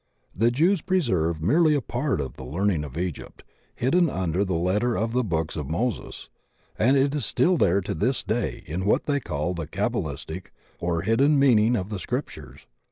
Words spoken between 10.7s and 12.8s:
or hidden meaning of the scriptures.